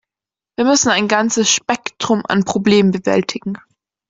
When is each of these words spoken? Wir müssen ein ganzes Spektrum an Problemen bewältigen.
Wir 0.55 0.65
müssen 0.65 0.89
ein 0.89 1.07
ganzes 1.07 1.51
Spektrum 1.51 2.23
an 2.25 2.43
Problemen 2.43 2.89
bewältigen. 2.89 3.59